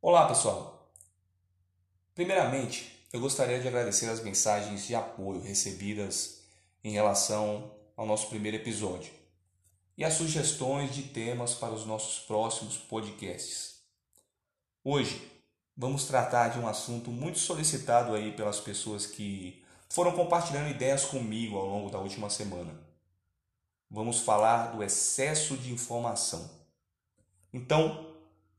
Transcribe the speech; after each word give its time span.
Olá, 0.00 0.28
pessoal. 0.28 0.92
Primeiramente, 2.14 3.04
eu 3.12 3.18
gostaria 3.18 3.60
de 3.60 3.66
agradecer 3.66 4.08
as 4.08 4.22
mensagens 4.22 4.86
de 4.86 4.94
apoio 4.94 5.40
recebidas 5.40 6.44
em 6.84 6.92
relação 6.92 7.74
ao 7.96 8.06
nosso 8.06 8.28
primeiro 8.28 8.56
episódio 8.56 9.12
e 9.96 10.04
as 10.04 10.14
sugestões 10.14 10.94
de 10.94 11.02
temas 11.02 11.54
para 11.54 11.74
os 11.74 11.84
nossos 11.84 12.20
próximos 12.20 12.76
podcasts. 12.76 13.80
Hoje, 14.84 15.20
vamos 15.76 16.04
tratar 16.04 16.50
de 16.50 16.60
um 16.60 16.68
assunto 16.68 17.10
muito 17.10 17.40
solicitado 17.40 18.14
aí 18.14 18.30
pelas 18.30 18.60
pessoas 18.60 19.04
que 19.04 19.64
foram 19.88 20.12
compartilhando 20.12 20.70
ideias 20.70 21.06
comigo 21.06 21.58
ao 21.58 21.66
longo 21.66 21.90
da 21.90 21.98
última 21.98 22.30
semana. 22.30 22.72
Vamos 23.90 24.20
falar 24.20 24.76
do 24.76 24.80
excesso 24.80 25.56
de 25.56 25.72
informação. 25.72 26.48
Então, 27.52 28.07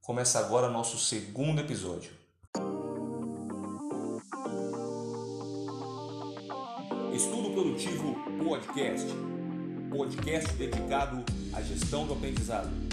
começa 0.02 0.40
agora 0.40 0.70
nosso 0.70 0.98
segundo 0.98 1.60
episódio. 1.60 2.12
Estudo 7.14 7.52
Produtivo 7.52 8.16
Podcast. 8.44 9.08
Podcast 9.90 10.54
dedicado 10.54 11.24
à 11.54 11.62
gestão 11.62 12.06
do 12.06 12.14
aprendizado. 12.14 12.89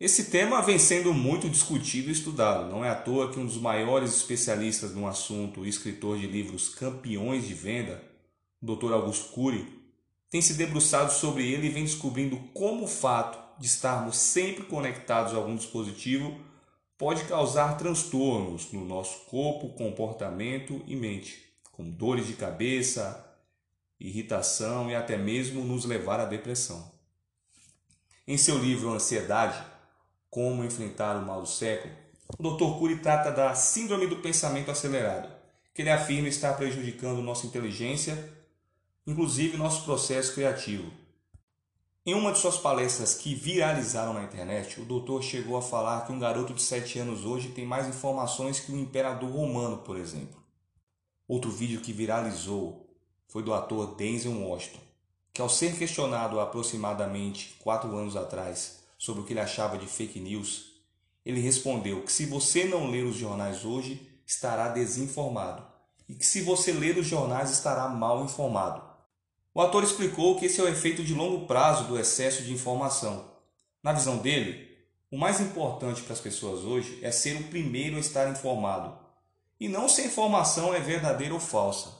Esse 0.00 0.26
tema 0.26 0.62
vem 0.62 0.78
sendo 0.78 1.12
muito 1.12 1.50
discutido 1.50 2.08
e 2.08 2.12
estudado. 2.12 2.70
Não 2.70 2.84
é 2.84 2.88
à 2.88 2.94
toa 2.94 3.32
que 3.32 3.40
um 3.40 3.44
dos 3.44 3.56
maiores 3.56 4.14
especialistas 4.14 4.94
no 4.94 5.08
assunto, 5.08 5.66
escritor 5.66 6.16
de 6.16 6.28
livros 6.28 6.68
campeões 6.68 7.48
de 7.48 7.52
venda, 7.52 8.00
o 8.62 8.76
Dr. 8.76 8.92
Augusto 8.92 9.32
Cury, 9.32 9.66
tem 10.30 10.40
se 10.40 10.54
debruçado 10.54 11.12
sobre 11.12 11.50
ele 11.50 11.66
e 11.66 11.70
vem 11.70 11.82
descobrindo 11.82 12.36
como 12.54 12.84
o 12.84 12.88
fato 12.88 13.60
de 13.60 13.66
estarmos 13.66 14.16
sempre 14.16 14.62
conectados 14.64 15.34
a 15.34 15.36
algum 15.36 15.56
dispositivo 15.56 16.38
pode 16.96 17.24
causar 17.24 17.76
transtornos 17.76 18.70
no 18.72 18.84
nosso 18.84 19.24
corpo, 19.24 19.70
comportamento 19.70 20.80
e 20.86 20.94
mente, 20.94 21.42
como 21.72 21.90
dores 21.90 22.28
de 22.28 22.34
cabeça, 22.34 23.36
irritação 23.98 24.88
e 24.88 24.94
até 24.94 25.16
mesmo 25.16 25.64
nos 25.64 25.84
levar 25.84 26.20
à 26.20 26.24
depressão. 26.24 26.92
Em 28.26 28.36
seu 28.36 28.58
livro 28.58 28.92
Ansiedade, 28.92 29.77
como 30.30 30.64
Enfrentar 30.64 31.16
o 31.16 31.24
Mal 31.24 31.40
do 31.42 31.48
Século, 31.48 31.92
o 32.38 32.42
Dr. 32.42 32.78
Cury 32.78 32.98
trata 32.98 33.30
da 33.30 33.54
Síndrome 33.54 34.06
do 34.06 34.16
Pensamento 34.16 34.70
Acelerado, 34.70 35.28
que 35.72 35.82
ele 35.82 35.90
afirma 35.90 36.28
estar 36.28 36.54
prejudicando 36.54 37.22
nossa 37.22 37.46
inteligência, 37.46 38.32
inclusive 39.06 39.56
nosso 39.56 39.84
processo 39.84 40.34
criativo. 40.34 40.92
Em 42.04 42.14
uma 42.14 42.32
de 42.32 42.38
suas 42.38 42.56
palestras 42.56 43.14
que 43.14 43.34
viralizaram 43.34 44.12
na 44.12 44.24
internet, 44.24 44.80
o 44.80 44.84
doutor 44.84 45.22
chegou 45.22 45.56
a 45.56 45.62
falar 45.62 46.06
que 46.06 46.12
um 46.12 46.18
garoto 46.18 46.54
de 46.54 46.62
7 46.62 46.98
anos 46.98 47.24
hoje 47.24 47.50
tem 47.50 47.66
mais 47.66 47.86
informações 47.86 48.60
que 48.60 48.72
o 48.72 48.78
imperador 48.78 49.30
romano, 49.30 49.78
por 49.78 49.96
exemplo. 49.96 50.42
Outro 51.26 51.50
vídeo 51.50 51.80
que 51.80 51.92
viralizou 51.92 52.88
foi 53.26 53.42
do 53.42 53.52
ator 53.52 53.94
Denzel 53.94 54.32
Washington, 54.32 54.80
que 55.34 55.42
ao 55.42 55.48
ser 55.48 55.76
questionado 55.76 56.40
aproximadamente 56.40 57.56
4 57.60 57.94
anos 57.96 58.16
atrás 58.16 58.77
sobre 58.98 59.22
o 59.22 59.24
que 59.24 59.32
ele 59.32 59.40
achava 59.40 59.78
de 59.78 59.86
fake 59.86 60.20
news, 60.20 60.82
ele 61.24 61.40
respondeu 61.40 62.02
que 62.02 62.12
se 62.12 62.26
você 62.26 62.64
não 62.64 62.90
ler 62.90 63.04
os 63.04 63.16
jornais 63.16 63.64
hoje, 63.64 64.06
estará 64.26 64.68
desinformado 64.68 65.66
e 66.08 66.14
que 66.14 66.24
se 66.24 66.40
você 66.40 66.72
ler 66.72 66.96
os 66.96 67.06
jornais, 67.06 67.50
estará 67.50 67.86
mal 67.86 68.24
informado. 68.24 68.82
O 69.54 69.60
ator 69.60 69.84
explicou 69.84 70.38
que 70.38 70.46
esse 70.46 70.60
é 70.60 70.64
o 70.64 70.68
efeito 70.68 71.04
de 71.04 71.14
longo 71.14 71.46
prazo 71.46 71.84
do 71.84 71.98
excesso 71.98 72.42
de 72.42 72.52
informação. 72.52 73.30
Na 73.82 73.92
visão 73.92 74.18
dele, 74.18 74.68
o 75.10 75.18
mais 75.18 75.40
importante 75.40 76.02
para 76.02 76.14
as 76.14 76.20
pessoas 76.20 76.64
hoje 76.64 76.98
é 77.02 77.10
ser 77.10 77.36
o 77.40 77.44
primeiro 77.44 77.96
a 77.96 78.00
estar 78.00 78.30
informado, 78.30 78.96
e 79.60 79.68
não 79.68 79.88
se 79.88 80.02
a 80.02 80.06
informação 80.06 80.74
é 80.74 80.80
verdadeira 80.80 81.34
ou 81.34 81.40
falsa. 81.40 81.92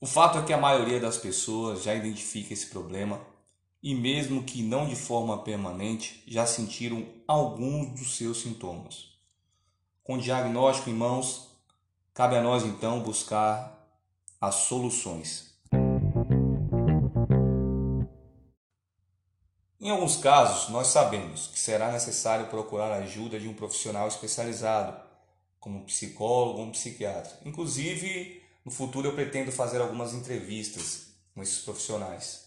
O 0.00 0.06
fato 0.06 0.38
é 0.38 0.42
que 0.42 0.52
a 0.52 0.58
maioria 0.58 0.98
das 0.98 1.16
pessoas 1.16 1.82
já 1.82 1.94
identifica 1.94 2.52
esse 2.52 2.66
problema 2.66 3.20
e, 3.82 3.94
mesmo 3.94 4.44
que 4.44 4.62
não 4.62 4.86
de 4.86 4.94
forma 4.94 5.42
permanente, 5.42 6.22
já 6.26 6.46
sentiram 6.46 7.04
alguns 7.26 7.98
dos 7.98 8.16
seus 8.16 8.40
sintomas. 8.42 9.08
Com 10.04 10.14
o 10.14 10.20
diagnóstico 10.20 10.88
em 10.88 10.94
mãos, 10.94 11.48
cabe 12.14 12.36
a 12.36 12.42
nós 12.42 12.64
então 12.64 13.00
buscar 13.00 13.88
as 14.40 14.54
soluções. 14.54 15.52
Em 19.80 19.90
alguns 19.90 20.16
casos, 20.16 20.68
nós 20.68 20.86
sabemos 20.88 21.48
que 21.48 21.58
será 21.58 21.90
necessário 21.90 22.46
procurar 22.46 22.92
a 22.92 22.98
ajuda 22.98 23.40
de 23.40 23.48
um 23.48 23.54
profissional 23.54 24.06
especializado, 24.06 24.96
como 25.58 25.80
um 25.80 25.84
psicólogo 25.84 26.60
ou 26.60 26.66
um 26.66 26.70
psiquiatra. 26.70 27.36
Inclusive, 27.44 28.42
no 28.64 28.70
futuro 28.70 29.08
eu 29.08 29.14
pretendo 29.14 29.50
fazer 29.50 29.80
algumas 29.80 30.14
entrevistas 30.14 31.08
com 31.34 31.42
esses 31.42 31.58
profissionais. 31.64 32.41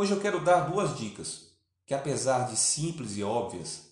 Hoje 0.00 0.12
eu 0.12 0.20
quero 0.20 0.38
dar 0.38 0.70
duas 0.70 0.96
dicas 0.96 1.48
que, 1.84 1.92
apesar 1.92 2.48
de 2.48 2.56
simples 2.56 3.16
e 3.16 3.24
óbvias, 3.24 3.88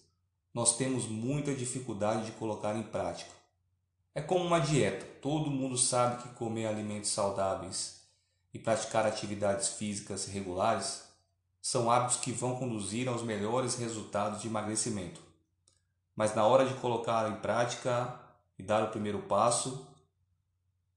nós 0.54 0.76
temos 0.76 1.06
muita 1.06 1.52
dificuldade 1.52 2.26
de 2.26 2.30
colocar 2.30 2.76
em 2.76 2.84
prática. 2.84 3.32
É 4.14 4.22
como 4.22 4.44
uma 4.44 4.60
dieta. 4.60 5.04
Todo 5.20 5.50
mundo 5.50 5.76
sabe 5.76 6.22
que 6.22 6.28
comer 6.36 6.66
alimentos 6.66 7.10
saudáveis 7.10 8.02
e 8.54 8.58
praticar 8.60 9.04
atividades 9.04 9.70
físicas 9.70 10.26
regulares 10.26 11.02
são 11.60 11.90
hábitos 11.90 12.18
que 12.18 12.30
vão 12.30 12.54
conduzir 12.54 13.08
aos 13.08 13.24
melhores 13.24 13.74
resultados 13.74 14.40
de 14.40 14.46
emagrecimento. 14.46 15.20
Mas 16.14 16.36
na 16.36 16.46
hora 16.46 16.64
de 16.68 16.74
colocar 16.74 17.28
em 17.28 17.40
prática 17.40 18.16
e 18.56 18.62
dar 18.62 18.84
o 18.84 18.90
primeiro 18.90 19.22
passo, 19.22 19.84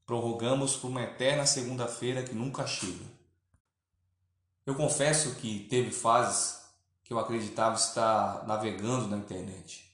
prorrogamos 0.06 0.76
por 0.76 0.92
uma 0.92 1.02
eterna 1.02 1.48
segunda-feira 1.48 2.22
que 2.22 2.36
nunca 2.36 2.68
chega. 2.68 3.19
Eu 4.70 4.76
confesso 4.76 5.34
que 5.38 5.66
teve 5.68 5.90
fases 5.90 6.60
que 7.04 7.12
eu 7.12 7.18
acreditava 7.18 7.74
estar 7.74 8.46
navegando 8.46 9.08
na 9.08 9.18
internet, 9.18 9.92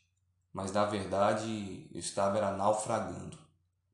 mas 0.52 0.70
na 0.70 0.84
verdade 0.84 1.88
eu 1.94 2.00
estava 2.02 2.38
era 2.38 2.52
naufragando, 2.52 3.38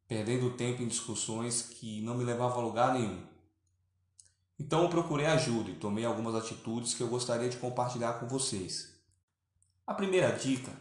perdendo 0.07 0.57
tempo 0.57 0.81
em 0.81 0.87
discussões 0.87 1.61
que 1.61 2.01
não 2.01 2.15
me 2.15 2.23
levavam 2.23 2.61
a 2.61 2.65
lugar 2.65 2.93
nenhum. 2.95 3.21
Então 4.59 4.81
eu 4.81 4.89
procurei 4.89 5.27
ajuda 5.27 5.69
e 5.69 5.75
tomei 5.75 6.03
algumas 6.03 6.33
atitudes 6.33 6.95
que 6.95 7.03
eu 7.03 7.09
gostaria 7.09 7.47
de 7.47 7.57
compartilhar 7.57 8.13
com 8.13 8.27
vocês. 8.27 8.99
A 9.85 9.93
primeira 9.93 10.31
dica 10.31 10.71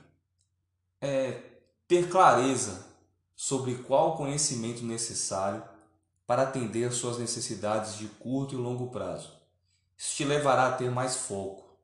é 0.98 1.42
ter 1.86 2.08
clareza 2.08 2.86
sobre 3.36 3.74
qual 3.82 4.16
conhecimento 4.16 4.82
necessário 4.82 5.62
para 6.26 6.44
atender 6.44 6.90
suas 6.90 7.18
necessidades 7.18 7.98
de 7.98 8.06
curto 8.06 8.54
e 8.54 8.56
longo 8.56 8.88
prazo. 8.88 9.39
Isso 10.00 10.16
te 10.16 10.24
levará 10.24 10.68
a 10.68 10.72
ter 10.72 10.90
mais 10.90 11.14
foco. 11.14 11.78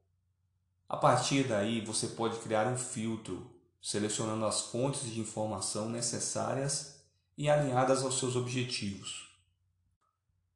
A 0.88 0.96
partir 0.96 1.46
daí, 1.46 1.84
você 1.84 2.06
pode 2.06 2.38
criar 2.38 2.66
um 2.66 2.78
filtro, 2.78 3.46
selecionando 3.82 4.46
as 4.46 4.62
fontes 4.62 5.02
de 5.02 5.20
informação 5.20 5.90
necessárias 5.90 7.02
e 7.36 7.50
alinhadas 7.50 8.02
aos 8.02 8.18
seus 8.18 8.34
objetivos. 8.34 9.36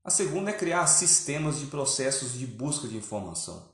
A 0.03 0.09
segunda 0.09 0.49
é 0.49 0.55
criar 0.55 0.87
sistemas 0.87 1.59
de 1.59 1.67
processos 1.67 2.33
de 2.33 2.47
busca 2.47 2.89
de 2.89 2.97
informação. 2.97 3.69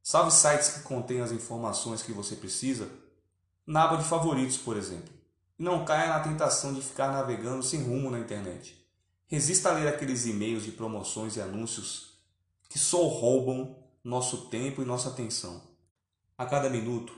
Salve 0.00 0.30
sites 0.30 0.68
que 0.68 0.82
contêm 0.82 1.22
as 1.22 1.32
informações 1.32 2.02
que 2.04 2.12
você 2.12 2.36
precisa 2.36 2.88
na 3.66 3.82
aba 3.82 3.96
de 3.96 4.04
favoritos, 4.04 4.58
por 4.58 4.76
exemplo. 4.76 5.12
E 5.58 5.62
não 5.64 5.84
caia 5.84 6.06
na 6.06 6.20
tentação 6.20 6.72
de 6.72 6.80
ficar 6.80 7.10
navegando 7.10 7.64
sem 7.64 7.82
rumo 7.82 8.12
na 8.12 8.20
internet. 8.20 8.80
Resista 9.26 9.70
a 9.70 9.72
ler 9.72 9.88
aqueles 9.88 10.24
e-mails 10.24 10.62
de 10.62 10.70
promoções 10.70 11.34
e 11.34 11.40
anúncios 11.40 12.11
que 12.72 12.78
só 12.78 13.06
roubam 13.06 13.76
nosso 14.02 14.46
tempo 14.46 14.80
e 14.80 14.86
nossa 14.86 15.10
atenção. 15.10 15.62
A 16.38 16.46
cada 16.46 16.70
minuto, 16.70 17.12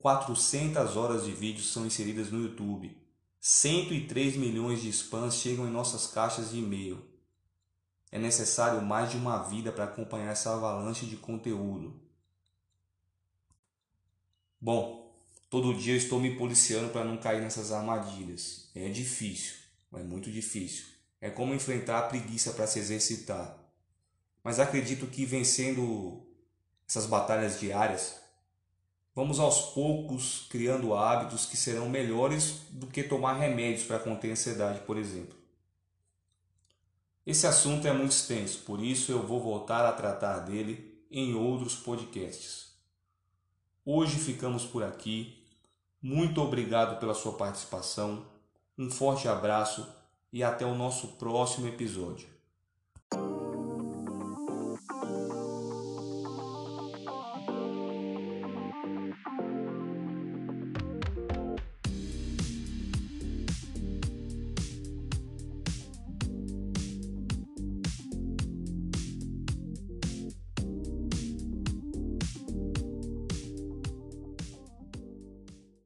400 0.00 0.96
horas 0.96 1.24
de 1.24 1.30
vídeos 1.30 1.72
são 1.72 1.86
inseridas 1.86 2.32
no 2.32 2.42
YouTube. 2.42 3.00
103 3.38 4.34
milhões 4.34 4.82
de 4.82 4.88
spams 4.88 5.36
chegam 5.36 5.68
em 5.68 5.70
nossas 5.70 6.08
caixas 6.08 6.50
de 6.50 6.58
e-mail. 6.58 7.00
É 8.10 8.18
necessário 8.18 8.82
mais 8.82 9.08
de 9.08 9.16
uma 9.16 9.44
vida 9.44 9.70
para 9.70 9.84
acompanhar 9.84 10.32
essa 10.32 10.52
avalanche 10.52 11.06
de 11.06 11.16
conteúdo. 11.16 12.02
Bom, 14.60 15.16
todo 15.48 15.78
dia 15.78 15.94
estou 15.94 16.18
me 16.18 16.36
policiando 16.36 16.88
para 16.88 17.04
não 17.04 17.18
cair 17.18 17.40
nessas 17.40 17.70
armadilhas. 17.70 18.68
É 18.74 18.88
difícil, 18.88 19.54
é 19.92 20.02
muito 20.02 20.28
difícil. 20.28 20.86
É 21.20 21.30
como 21.30 21.54
enfrentar 21.54 22.00
a 22.00 22.08
preguiça 22.08 22.52
para 22.52 22.66
se 22.66 22.80
exercitar. 22.80 23.61
Mas 24.42 24.58
acredito 24.58 25.06
que 25.06 25.24
vencendo 25.24 26.26
essas 26.86 27.06
batalhas 27.06 27.60
diárias, 27.60 28.22
Vamos 29.14 29.38
aos 29.38 29.72
poucos 29.74 30.46
criando 30.48 30.94
hábitos 30.94 31.44
que 31.44 31.54
serão 31.54 31.86
melhores 31.86 32.62
do 32.70 32.86
que 32.86 33.02
tomar 33.02 33.34
remédios 33.34 33.84
para 33.84 33.98
conter 33.98 34.32
ansiedade, 34.32 34.80
por 34.80 34.96
exemplo. 34.96 35.36
Esse 37.26 37.46
assunto 37.46 37.86
é 37.86 37.92
muito 37.92 38.12
extenso, 38.12 38.60
por 38.60 38.82
isso 38.82 39.12
eu 39.12 39.22
vou 39.22 39.38
voltar 39.38 39.84
a 39.84 39.92
tratar 39.92 40.38
dele 40.38 41.04
em 41.10 41.34
outros 41.34 41.74
podcasts. 41.74 42.72
Hoje 43.84 44.16
ficamos 44.18 44.64
por 44.64 44.82
aqui. 44.82 45.44
Muito 46.00 46.40
obrigado 46.40 46.98
pela 46.98 47.14
sua 47.14 47.34
participação. 47.34 48.24
Um 48.78 48.90
forte 48.90 49.28
abraço 49.28 49.86
e 50.32 50.42
até 50.42 50.64
o 50.64 50.74
nosso 50.74 51.08
próximo 51.18 51.68
episódio. 51.68 52.31